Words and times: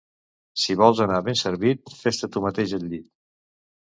Si 0.61 0.75
vols 0.77 1.01
anar 1.03 1.19
ben 1.27 1.37
servit, 1.41 1.91
fés-te 1.97 2.31
tu 2.37 2.43
mateix 2.47 2.73
el 2.79 2.89
llit 2.95 3.07